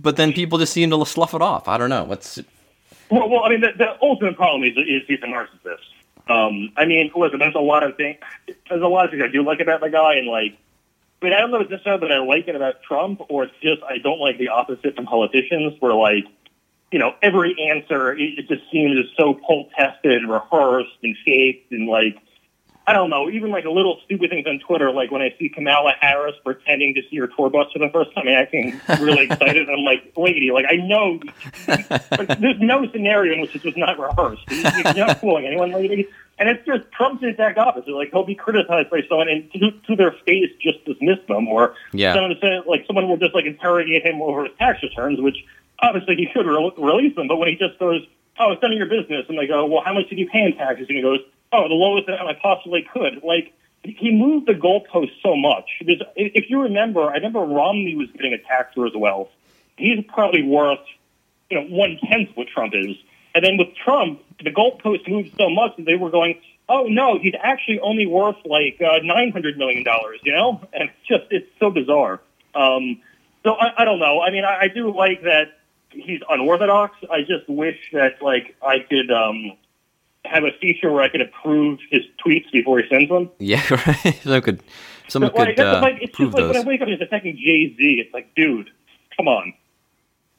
[0.00, 1.66] But then people just seem to slough it off.
[1.68, 2.04] I don't know.
[2.04, 2.38] What's
[3.10, 5.84] Well, well, I mean, the, the ultimate problem is is he's a narcissist.
[6.30, 8.16] Um, I mean, listen, there's a lot of things.
[8.68, 10.56] There's a lot of things I do like about the guy, and like,
[11.24, 13.44] I mean, I don't know if it's necessarily that I like it about Trump, or
[13.44, 16.24] it's just I don't like the opposite from politicians, where like,
[16.92, 21.72] you know, every answer it, it just seems so poll tested and rehearsed and faked,
[21.72, 22.18] and like,
[22.86, 25.48] I don't know, even like a little stupid things on Twitter, like when I see
[25.48, 29.24] Kamala Harris pretending to see her tour bus for the first time, and acting really
[29.30, 29.66] excited.
[29.70, 31.20] I'm like, lady, like I know,
[32.38, 34.42] there's no scenario in which this was not rehearsed.
[34.50, 36.06] You're not fooling anyone, lady.
[36.38, 37.92] And it's just Trump's the exact opposite.
[37.92, 41.74] Like he'll be criticized by someone, and to, to their face, just dismiss them, or
[41.92, 42.14] Yeah.
[42.14, 45.44] someone say, like someone will just like interrogate him over his tax returns, which
[45.80, 47.28] obviously he should re- release them.
[47.28, 48.04] But when he just goes,
[48.38, 50.42] "Oh, it's none of your business," and they go, "Well, how much did you pay
[50.42, 51.20] in taxes?" and he goes,
[51.52, 53.52] "Oh, the lowest amount I possibly could," like.
[53.86, 55.68] He moved the goalpost so much.
[55.84, 59.28] Because if you remember, I remember Romney was getting a tax for his wealth.
[59.76, 60.78] He's probably worth
[61.50, 62.96] you know, one tenth what Trump is.
[63.34, 67.18] And then with Trump, the goalpost moved so much that they were going, oh no,
[67.18, 70.20] he's actually only worth like uh, nine hundred million dollars.
[70.22, 72.20] You know, and it's just it's so bizarre.
[72.54, 73.00] Um,
[73.42, 74.22] so I, I don't know.
[74.22, 75.58] I mean, I, I do like that
[75.90, 76.96] he's unorthodox.
[77.10, 79.52] I just wish that like I could um,
[80.24, 83.30] have a feature where I could approve his tweets before he sends them.
[83.38, 84.20] yeah, right?
[84.22, 84.62] Someone could,
[85.08, 87.06] someone But, could that's uh, like, it's just like when I wake up and he's
[87.06, 88.02] attacking Jay Z.
[88.04, 88.70] It's like, dude,
[89.16, 89.54] come on.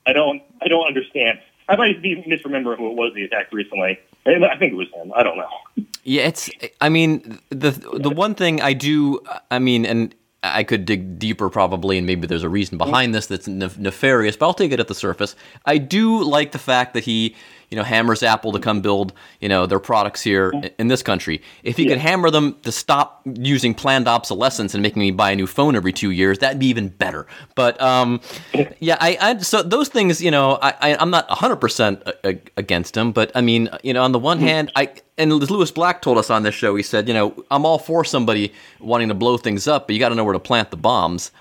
[0.08, 1.40] I don't, I don't understand.
[1.68, 4.00] I might be misremembering who it was the attack recently.
[4.26, 5.12] I think it was him.
[5.16, 5.50] I don't know.
[6.04, 6.50] Yeah, it's.
[6.82, 9.20] I mean, the the one thing I do.
[9.50, 13.28] I mean, and I could dig deeper probably, and maybe there's a reason behind this
[13.28, 14.38] that's nef- nefarious.
[14.38, 15.36] But I'll take it at the surface.
[15.66, 17.36] I do like the fact that he,
[17.70, 21.42] you know, hammers Apple to come build, you know, their products here in this country.
[21.64, 25.36] If he could hammer them to stop using planned obsolescence and making me buy a
[25.36, 27.28] new phone every two years, that'd be even better.
[27.56, 28.22] But um,
[28.80, 32.04] yeah, I, I so those things, you know, I, I I'm not 100 percent
[32.58, 35.72] against him, but I mean, you know, on the one hand, I and as Lewis
[35.72, 39.08] Black told us on this show, he said, you know, I'm all for somebody wanting
[39.10, 41.32] to blow things up, but you got to know where to plant the bombs.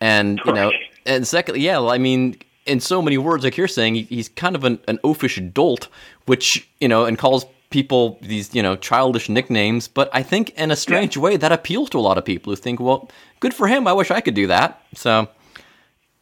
[0.00, 0.72] And you know,
[1.06, 4.54] and secondly, yeah, well, I mean, in so many words, like you're saying, he's kind
[4.54, 5.88] of an, an oafish dolt,
[6.26, 9.88] which you know, and calls people these you know childish nicknames.
[9.88, 12.56] But I think in a strange way that appeals to a lot of people who
[12.56, 13.86] think, well, good for him.
[13.86, 14.82] I wish I could do that.
[14.94, 15.28] So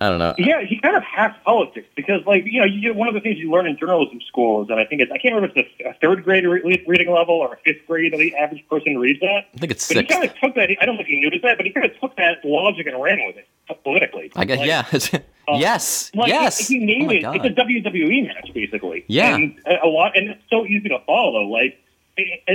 [0.00, 0.34] I don't know.
[0.38, 3.38] Yeah, he kind of hacks politics because, like, you know, you, one of the things
[3.38, 5.84] you learn in journalism school is that I think it's, I can't remember if it's
[5.84, 8.96] a, a third grade re- reading level or a fifth grade that the average person
[8.98, 9.46] reads that.
[9.54, 11.56] I think it's But he kind of took that, I don't think he knew that,
[11.56, 13.48] but he kind of took that logic and ran with it
[13.82, 14.30] politically.
[14.36, 15.20] I guess Like, yeah.
[15.48, 16.10] Uh, yes.
[16.14, 16.68] Like, yes.
[16.68, 17.40] He, he made oh it.
[17.42, 19.06] It's a WWE match, basically.
[19.08, 19.34] Yeah.
[19.34, 21.40] And a a lot, and it's so easy to follow.
[21.44, 21.82] Like,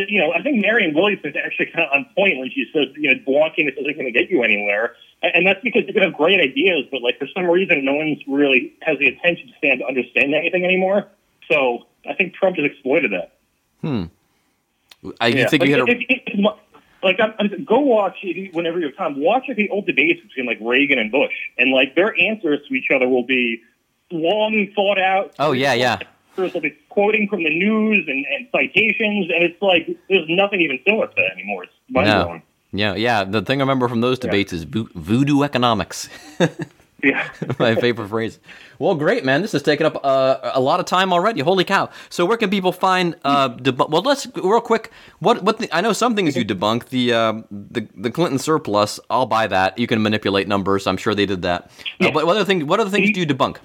[0.10, 2.88] you know, I think Marianne Williamson is actually kind of on point when she says,
[2.98, 4.96] you know, blocking this isn't going to get you anywhere.
[5.22, 8.20] And that's because you can have great ideas, but like for some reason, no one's
[8.28, 11.08] really has the attention span to understand anything anymore.
[11.50, 13.38] So I think Trump has exploited that.
[13.82, 14.04] Hmm.
[15.20, 16.60] I you think like, you hit a if- if- if-
[17.02, 19.20] like I'm, I'm, go watch if you- whenever you have time.
[19.20, 22.74] Watch like, the old debates between like Reagan and Bush, and like their answers to
[22.74, 23.62] each other will be
[24.12, 25.34] long thought out.
[25.40, 26.00] Oh yeah, yeah.
[26.36, 30.80] They'll be quoting from the news and, and citations, and it's like there's nothing even
[30.86, 31.64] similar to that anymore.
[31.64, 32.42] It's mind No.
[32.76, 33.24] Yeah, yeah.
[33.24, 36.10] The thing I remember from those debates is vo- voodoo economics.
[37.04, 37.28] Yeah.
[37.60, 38.40] My favorite phrase.
[38.80, 39.42] Well, great, man.
[39.42, 41.42] This has taken up uh, a lot of time already.
[41.42, 41.90] Holy cow!
[42.10, 43.16] So, where can people find?
[43.26, 43.58] Uh?
[43.90, 44.90] Well, let's real quick.
[45.20, 45.44] What?
[45.44, 45.60] What?
[45.60, 46.86] The, I know some things you debunk.
[46.90, 49.02] The uh, the the Clinton surplus.
[49.10, 49.78] I'll buy that.
[49.78, 50.88] You can manipulate numbers.
[50.88, 51.64] I'm sure they did that.
[51.66, 51.68] Uh,
[52.06, 52.12] Yeah.
[52.12, 52.68] but what other thing?
[52.68, 53.58] What other things do you debunk?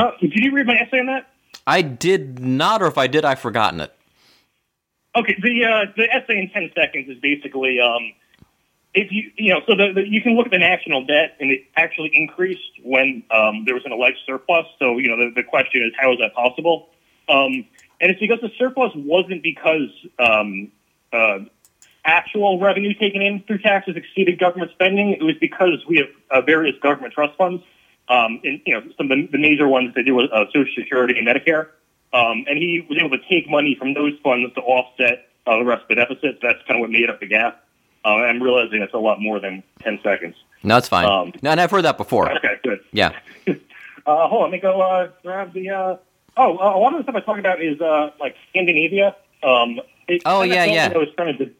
[0.00, 1.28] Uh, did you read my essay on that?
[1.66, 3.94] I did not, or if I did, I've forgotten it.
[5.14, 8.12] Okay, the uh, the essay in ten seconds is basically um,
[8.94, 11.50] if you you know so the, the you can look at the national debt and
[11.50, 14.66] it actually increased when um, there was an alleged surplus.
[14.78, 16.88] So you know the, the question is how is that possible?
[17.28, 17.66] Um,
[18.00, 20.72] and it's because the surplus wasn't because um,
[21.12, 21.40] uh,
[22.04, 25.10] actual revenue taken in through taxes exceeded government spending.
[25.10, 27.62] It was because we have uh, various government trust funds.
[28.10, 30.72] Um, and you know some of the, the major ones they do with uh, Social
[30.76, 31.68] Security and Medicare.
[32.12, 35.64] Um, and he was able to take money from those funds to offset uh, the
[35.64, 36.40] rest of the deficit.
[36.42, 37.64] That's kind of what made up the gap.
[38.04, 40.34] Uh, I'm realizing it's a lot more than 10 seconds.
[40.64, 41.04] No, it's fine.
[41.06, 42.32] Um, no, and I've heard that before.
[42.38, 42.80] Okay, good.
[42.92, 43.12] Yeah.
[44.06, 45.68] Uh, hold on, let me go uh, grab the.
[45.68, 45.96] Uh,
[46.38, 49.14] oh, uh, a lot of the stuff I talk about is uh, like Scandinavia.
[49.42, 50.86] Um, it Oh, yeah, yeah.
[50.86, 51.50] like I was trying to.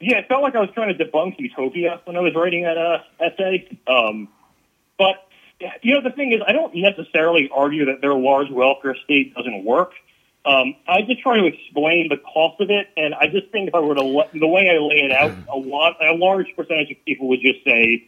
[0.00, 2.76] yeah, it felt like I was trying to debunk utopia when I was writing that
[2.76, 3.68] uh, essay.
[3.86, 4.28] Um,
[4.98, 5.28] but
[5.82, 9.64] you know, the thing is, I don't necessarily argue that their large welfare state doesn't
[9.64, 9.92] work.
[10.44, 13.74] Um, I just try to explain the cost of it, and I just think if
[13.74, 17.04] I were to the way I lay it out, a lot, a large percentage of
[17.04, 18.04] people would just say,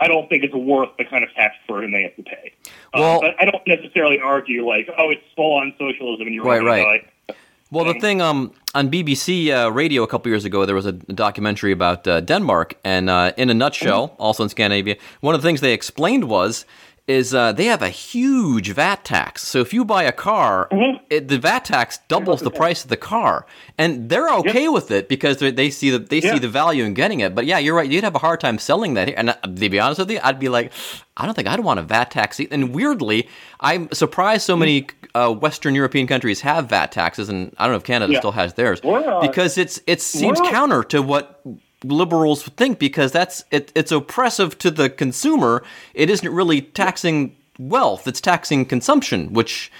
[0.00, 2.52] "I don't think it's worth the kind of tax burden they have to pay."
[2.92, 6.62] Um, Well- I don't necessarily argue like, "Oh, it's full on socialism," and you're Right,
[6.62, 7.04] right.
[7.28, 7.34] die.
[7.70, 10.92] Well, the thing um, on BBC uh, radio a couple years ago, there was a
[10.92, 15.48] documentary about uh, Denmark, and uh, in a nutshell, also in Scandinavia, one of the
[15.48, 16.64] things they explained was
[17.08, 19.46] is uh, they have a huge VAT tax.
[19.46, 20.68] So if you buy a car,
[21.08, 23.46] it, the VAT tax doubles the price of the car,
[23.78, 26.94] and they're okay with it because they they see the they see the value in
[26.94, 27.34] getting it.
[27.34, 27.88] But yeah, you're right.
[27.88, 29.16] You'd have a hard time selling that here.
[29.16, 30.72] And uh, to be honest with you, I'd be like,
[31.16, 32.40] I don't think I'd want a VAT tax.
[32.40, 33.28] e-" And weirdly,
[33.60, 37.76] I'm surprised so many uh, Western European countries have VAT taxes, and I don't know
[37.78, 38.18] if Canada Yeah.
[38.18, 38.80] still has theirs
[39.20, 41.40] because it's it seems counter to what
[41.88, 45.62] liberals think because that's it, it's oppressive to the consumer.
[45.94, 49.70] It isn't really taxing wealth; it's taxing consumption, which.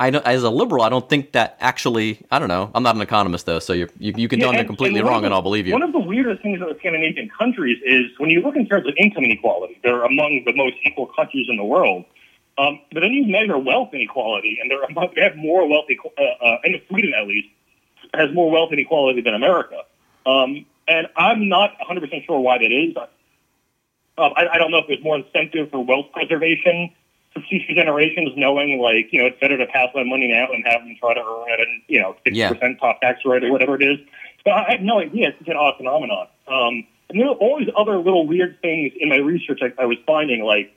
[0.00, 2.18] I don't, as a liberal, I don't think that actually.
[2.28, 2.72] I don't know.
[2.74, 5.18] I'm not an economist though, so you're, you you can tell me completely and wrong,
[5.18, 5.72] of and I'll believe you.
[5.74, 8.94] One of the weirdest things about Scandinavian countries is when you look in terms of
[8.96, 12.04] income inequality, they're among the most equal countries in the world.
[12.58, 16.22] Um, but then you measure wealth inequality, and they're among, they have more wealth, uh,
[16.22, 17.48] uh, and Sweden at least
[18.12, 19.82] has more wealth inequality than America.
[20.26, 22.96] Um, and I'm not 100% sure why that is.
[24.18, 26.90] Um, I, I don't know if there's more incentive for wealth preservation
[27.32, 30.64] for future generations, knowing like you know it's better to pass that money now and
[30.66, 32.52] have them try to earn it and you know six Yeah.
[32.52, 33.98] percent top tax rate or whatever it is.
[34.44, 35.28] But I have no idea.
[35.38, 36.26] It's an odd phenomenon.
[36.46, 39.96] Um, and there are always other little weird things in my research I, I was
[40.06, 40.44] finding.
[40.44, 40.74] Like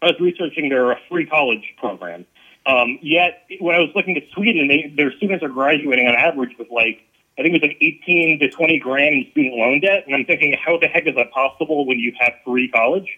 [0.00, 2.26] I was researching their a free college program.
[2.64, 6.56] Um, yet when I was looking at Sweden, they, their students are graduating on average
[6.58, 7.02] with like
[7.38, 10.24] I think it was like 18 to 20 grand in student loan debt, and I'm
[10.26, 13.08] thinking, how the heck is that possible when you have free college?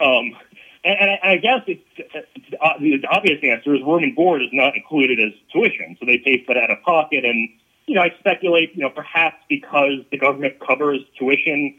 [0.00, 0.36] Um,
[0.82, 4.16] and, and, I, and I guess it's, it's, uh, the obvious answer is room and
[4.16, 7.24] board is not included as tuition, so they pay for that out of pocket.
[7.24, 7.48] And
[7.86, 11.74] you know, I speculate, you know, perhaps because the government covers tuition,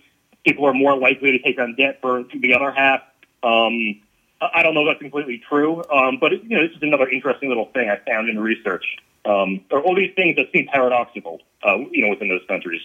[0.45, 3.01] people are more likely to take on debt for the other half.
[3.43, 4.01] Um,
[4.41, 7.49] I don't know if that's completely true, um, but you know, this is another interesting
[7.49, 8.83] little thing I found in research.
[9.23, 12.81] Um, are all these things that seem paradoxical, uh, you know, within those countries.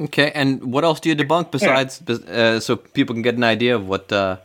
[0.00, 3.74] Okay, and what else do you debunk besides uh, so people can get an idea
[3.74, 4.36] of what uh,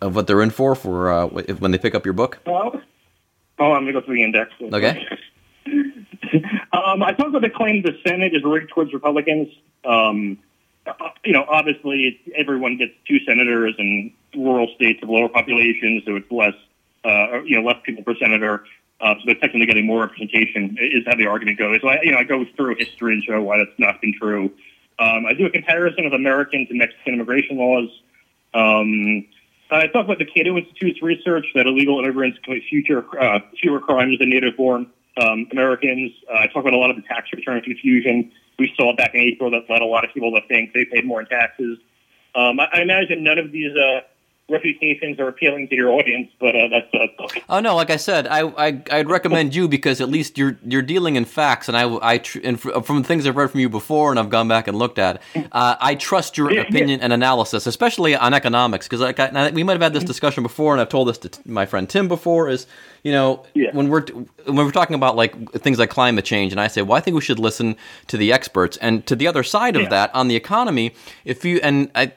[0.00, 2.38] of what they're in for for uh, if, when they pick up your book?
[2.46, 2.80] Oh,
[3.58, 4.52] oh I'm going to go through the index.
[4.60, 5.06] Okay.
[6.70, 9.48] Um, I talked about the claim the Senate is rigged towards Republicans.
[9.84, 10.38] Um,
[11.24, 16.30] you know, obviously everyone gets two senators in rural states of lower populations, so it's
[16.30, 16.54] less,
[17.04, 18.64] uh, you know, less people per senator.
[19.00, 21.80] Uh, so they're technically getting more representation is how the argument goes.
[21.80, 24.50] So I, you know, I go through history and show why that's not been true.
[24.98, 27.88] Um, I do a comparison of American to Mexican immigration laws.
[28.54, 29.26] Um,
[29.70, 34.18] I talk about the Cato Institute's research that illegal immigrants commit future, uh, fewer crimes
[34.18, 34.90] than native-born
[35.22, 36.12] um, Americans.
[36.28, 39.20] Uh, I talk about a lot of the tax return confusion we saw back in
[39.20, 41.78] April that led a lot of people to think they paid more in taxes.
[42.34, 44.00] Um, I, I imagine none of these uh,
[44.50, 48.26] reputations are appealing to your audience, but uh, that's uh, Oh no, like I said,
[48.26, 51.98] I, I I'd recommend you because at least you're you're dealing in facts, and I
[52.02, 54.66] I tr- and fr- from things I've read from you before, and I've gone back
[54.68, 55.20] and looked at.
[55.52, 56.68] Uh, I trust your Yeah, yeah.
[56.68, 60.42] opinion and analysis, especially on economics, because like I, we might have had this discussion
[60.42, 62.48] before, and I've told this to t- my friend Tim before.
[62.48, 62.66] Is
[63.02, 63.70] you know Yeah.
[63.72, 64.06] when we're
[64.46, 67.14] when we're talking about like things like climate change, and I say, well, I think
[67.14, 69.88] we should listen to the experts, and to the other side of Yeah.
[69.90, 70.94] that on the economy,
[71.26, 72.12] if you and I.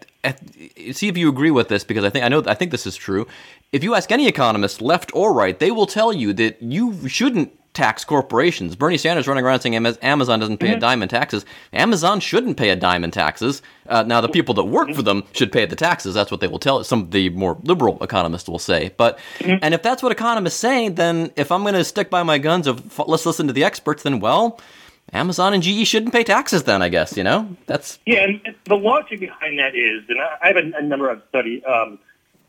[0.94, 2.96] See if you agree with this because I think I know I think this is
[2.96, 3.28] true.
[3.72, 7.58] If you ask any economist, left or right, they will tell you that you shouldn't
[7.74, 8.76] tax corporations.
[8.76, 11.46] Bernie Sanders running around saying Amazon doesn't pay a dime in taxes.
[11.72, 13.62] Amazon shouldn't pay a dime in taxes.
[13.88, 16.14] Uh, now the people that work for them should pay the taxes.
[16.14, 16.84] That's what they will tell.
[16.84, 18.92] Some of the more liberal economists will say.
[18.98, 22.38] But and if that's what economists say, then if I'm going to stick by my
[22.38, 24.60] guns of let's listen to the experts, then well.
[25.14, 27.56] Amazon and GE shouldn't pay taxes then, I guess, you know?
[27.66, 31.22] That's Yeah, and the logic behind that is, and I have a, a number of
[31.30, 32.00] study um,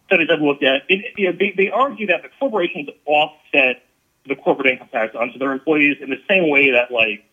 [0.07, 0.83] studies I've looked at.
[0.89, 3.83] It, you know, they, they argue that the corporations offset
[4.27, 7.25] the corporate income tax onto their employees in the same way that, like,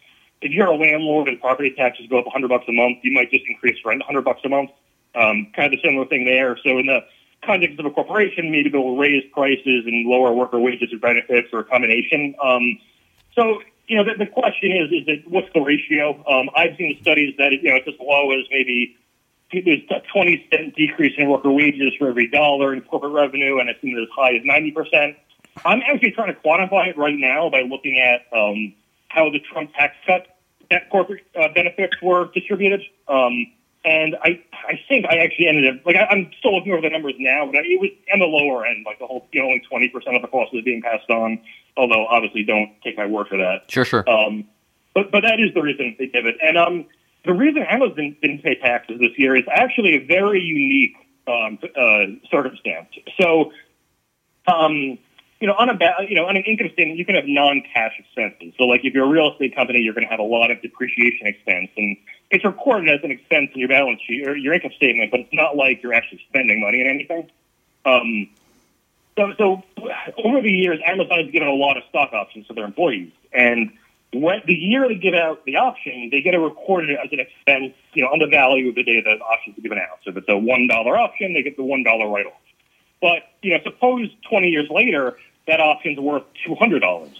[0.42, 3.30] if you're a landlord and property taxes go up 100 bucks a month, you might
[3.30, 4.72] just increase rent 100 bucks a month.
[5.16, 6.58] Um, kind of a similar thing there.
[6.64, 7.02] So in the
[7.44, 11.60] context of a corporation, maybe they'll raise prices and lower worker wages or benefits or
[11.60, 12.36] a combination.
[12.42, 12.80] Um,
[13.36, 16.14] so, you know, the, the question is, is that what's the ratio?
[16.30, 18.96] Um, I've seen studies that, you know, it's as low as maybe
[19.52, 23.68] there's a 20 cent decrease in worker wages for every dollar in corporate revenue, and
[23.68, 25.16] I've seen as high as 90%.
[25.66, 28.76] I'm actually trying to quantify it right now by looking at um,
[29.08, 30.28] how the Trump tax cut
[30.70, 32.82] that corporate uh, benefits were distributed.
[33.08, 33.48] Um,
[33.86, 36.90] and I, I think I actually ended up like I, I'm still looking over the
[36.90, 39.48] numbers now, but I, it was on the lower end, like the whole you know
[39.48, 41.40] only twenty percent of the cost was being passed on.
[41.78, 43.70] Although obviously, don't take my word for that.
[43.70, 44.10] Sure, sure.
[44.10, 44.46] Um,
[44.94, 46.36] but but that is the reason they give it.
[46.44, 46.86] And um,
[47.26, 50.96] the reason Amazon didn't pay taxes this year is actually a very unique
[51.28, 52.90] um, uh, circumstance.
[53.20, 53.52] So,
[54.48, 54.98] um,
[55.40, 58.54] you know, on a you know on an income statement, you can have non-cash expenses.
[58.58, 60.62] So, like if you're a real estate company, you're going to have a lot of
[60.62, 61.96] depreciation expense, and
[62.30, 65.34] it's recorded as an expense in your balance sheet or your income statement, but it's
[65.34, 67.30] not like you're actually spending money on anything.
[67.86, 68.30] Um,
[69.18, 69.64] so, so
[70.24, 73.72] over the years, Amazon has given a lot of stock options to their employees, and
[74.12, 77.76] when the year they give out the option, they get it recorded as an expense,
[77.94, 80.00] you know, on the value of the day the options are given out.
[80.04, 82.34] So if it's a one dollar option, they get the one dollar write off.
[83.02, 87.16] But you know, suppose twenty years later that option's worth two hundred dollars.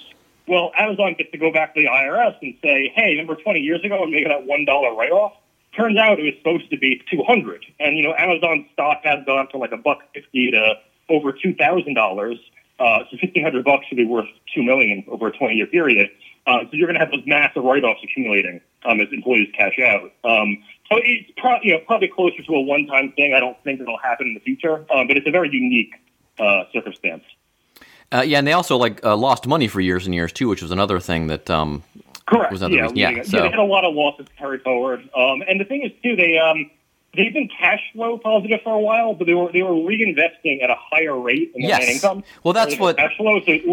[0.48, 3.84] Well, Amazon gets to go back to the IRS and say, "Hey, remember twenty years
[3.84, 5.34] ago and make that one dollar write off?"
[5.76, 9.24] Turns out it was supposed to be two hundred, and you know, Amazon stock has
[9.26, 10.76] gone from like a buck fifty to
[11.10, 12.38] over two thousand dollars.
[12.80, 16.10] Uh, so fifteen hundred bucks should be worth two million over a twenty year period.
[16.48, 20.12] Uh, so you're going to have those massive write-offs accumulating um, as employees cash out.
[20.24, 23.34] Um, so it's pro- you know, probably closer to a one-time thing.
[23.36, 25.94] I don't think it'll happen in the future, um, but it's a very unique
[26.40, 27.24] uh, circumstance.
[28.12, 30.62] Uh, yeah, and they also like uh, lost money for years and years too, which
[30.62, 31.84] was another thing that um,
[32.26, 32.52] correct.
[32.52, 32.98] Was another yeah, reason.
[32.98, 35.02] Yeah, yeah, so- they had a lot of losses carried forward.
[35.16, 36.72] Um, and the thing is too, they um,
[37.16, 40.72] they've been cash flow positive for a while, but they were they were reinvesting at
[40.72, 41.80] a higher rate than their Yes.
[41.82, 42.24] net income.
[42.44, 43.40] Well, that's what- cash flow.
[43.42, 43.68] So it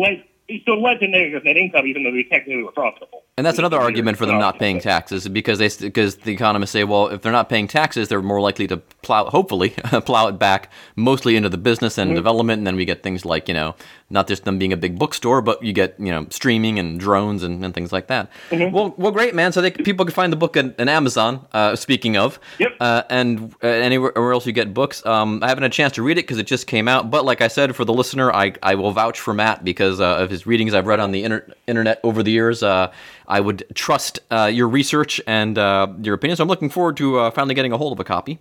[0.64, 3.24] so it led to negative net income, even though they technically were profitable.
[3.36, 6.84] And that's another argument for them not paying taxes because they because the economists say,
[6.84, 9.70] well, if they're not paying taxes, they're more likely to plow, hopefully,
[10.06, 12.16] plow it back mostly into the business and mm-hmm.
[12.16, 13.74] development, and then we get things like you know,
[14.08, 17.42] not just them being a big bookstore, but you get you know streaming and drones
[17.42, 18.30] and, and things like that.
[18.52, 19.52] Well, well, great man.
[19.52, 21.46] So they, people can find the book on, on Amazon.
[21.52, 22.72] Uh, speaking of, Yep.
[22.80, 25.04] uh, and uh, anywhere else you get books.
[25.04, 27.10] Um, I haven't had a chance to read it because it just came out.
[27.10, 30.18] But like I said, for the listener, I, I will vouch for Matt because uh,
[30.18, 32.62] of his readings I've read on the inter- internet over the years.
[32.62, 32.92] Uh,
[33.26, 36.36] I would trust uh, your research and uh, your opinion.
[36.36, 38.38] So I'm looking forward to uh, finally getting a hold of a copy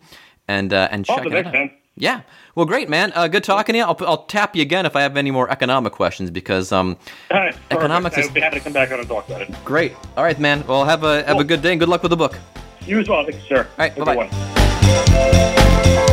[0.48, 1.52] and uh, and checking it out.
[1.54, 1.72] time.
[1.98, 2.22] Yeah.
[2.56, 3.14] Well, great, man.
[3.16, 3.86] Uh, good talking to you.
[3.86, 6.98] I'll, I'll tap you again if I have any more economic questions because um,
[7.32, 7.56] All right.
[7.72, 9.54] Economics is- I'd be happy to come back on and talk about it.
[9.64, 9.94] great.
[10.18, 10.66] All right, man.
[10.68, 12.38] Well, have a have a good day and good luck with the book.
[12.82, 13.66] You as well, thank you, sir.
[13.66, 14.16] All right, bye-bye.
[15.96, 16.05] One.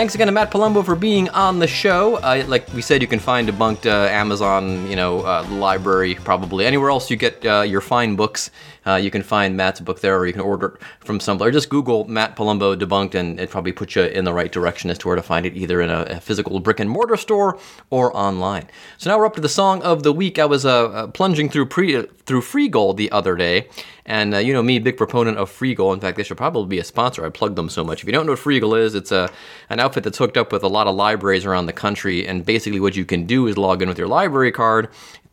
[0.00, 2.16] Thanks again to Matt Palumbo for being on the show.
[2.16, 6.64] Uh, like we said, you can find Debunked uh, Amazon, you know, uh, library, probably
[6.64, 8.50] anywhere else you get uh, your fine books.
[8.86, 11.50] Uh, you can find Matt's book there, or you can order it from somewhere.
[11.50, 14.98] Just Google Matt Palumbo Debunked, and it probably puts you in the right direction as
[14.98, 17.58] to where to find it, either in a, a physical brick and mortar store
[17.90, 18.68] or online.
[18.98, 20.38] So now we're up to the song of the week.
[20.38, 23.68] I was uh, uh, plunging through pre through Freegal the other day,
[24.06, 25.92] and uh, you know me, big proponent of Freegal.
[25.92, 27.24] In fact, they should probably be a sponsor.
[27.24, 28.02] I plug them so much.
[28.02, 29.30] If you don't know what Freegal is, it's a
[29.68, 32.26] an outfit that's hooked up with a lot of libraries around the country.
[32.26, 34.88] And basically, what you can do is log in with your library card,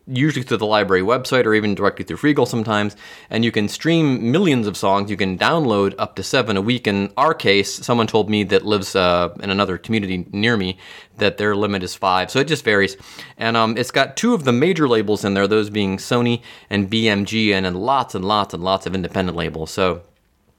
[0.07, 2.95] usually through the library website or even directly through Freegal sometimes,
[3.29, 5.09] and you can stream millions of songs.
[5.09, 6.87] You can download up to seven a week.
[6.87, 10.77] In our case, someone told me that lives uh, in another community near me
[11.17, 12.95] that their limit is five, so it just varies.
[13.37, 16.89] And um, it's got two of the major labels in there, those being Sony and
[16.89, 19.71] BMG, and then lots and lots and lots of independent labels.
[19.71, 20.01] So.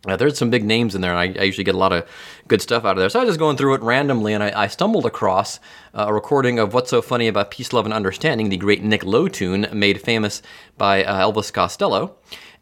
[0.07, 2.09] Uh, there's some big names in there, and I, I usually get a lot of
[2.47, 3.09] good stuff out of there.
[3.09, 5.59] So I was just going through it randomly, and I, I stumbled across
[5.93, 9.05] uh, a recording of What's So Funny About Peace, Love, and Understanding, the great Nick
[9.05, 10.41] Lowe tune made famous
[10.77, 12.17] by uh, Elvis Costello.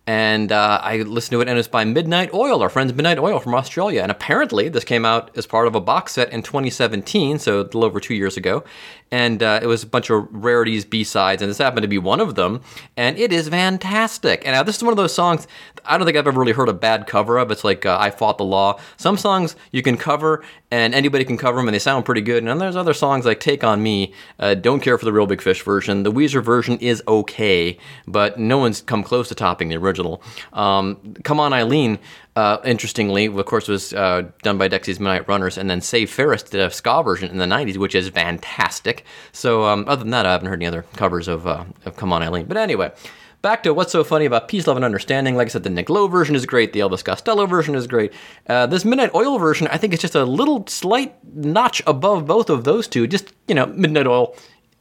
[0.06, 3.40] And uh, I listened to it, and it's by Midnight Oil, our friends Midnight Oil
[3.40, 4.02] from Australia.
[4.02, 7.62] And apparently, this came out as part of a box set in 2017, so a
[7.62, 8.62] little over two years ago.
[9.10, 11.98] And uh, it was a bunch of rarities, B sides, and this happened to be
[11.98, 12.60] one of them.
[12.96, 14.44] And it is fantastic.
[14.44, 15.46] And now, this is one of those songs
[15.84, 17.50] I don't think I've ever really heard a bad cover of.
[17.50, 18.80] It's like uh, I Fought the Law.
[18.96, 22.38] Some songs you can cover, and anybody can cover them, and they sound pretty good.
[22.38, 24.12] And then there's other songs like Take on Me.
[24.38, 26.02] Uh, don't care for the Reel Big Fish version.
[26.02, 30.22] The Weezer version is okay, but no one's come close to topping the original.
[30.52, 31.98] Um, Come on, Eileen.
[32.36, 36.42] Uh, interestingly, of course, was uh, done by Dexy's Midnight Runners, and then Save Ferris
[36.42, 39.04] did a ska version in the '90s, which is fantastic.
[39.32, 42.12] So, um, other than that, I haven't heard any other covers of, uh, of "Come
[42.12, 42.92] On, Eileen." But anyway,
[43.40, 45.34] back to what's so funny about Peace, Love, and Understanding.
[45.34, 46.74] Like I said, the Nick Lowe version is great.
[46.74, 48.12] The Elvis Costello version is great.
[48.46, 52.50] Uh, this Midnight Oil version, I think, is just a little slight notch above both
[52.50, 53.06] of those two.
[53.06, 54.36] Just you know, Midnight Oil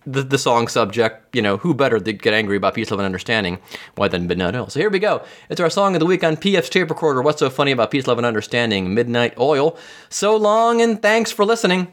[0.05, 3.05] the, the song subject, you know, who better to get angry about peace, love, and
[3.05, 3.59] understanding?
[3.95, 4.69] Why than Midnight Oil?
[4.69, 5.23] So here we go.
[5.49, 7.21] It's our song of the week on PF's tape recorder.
[7.21, 8.93] What's so funny about peace, love, and understanding?
[8.93, 9.77] Midnight Oil.
[10.09, 11.91] So long and thanks for listening.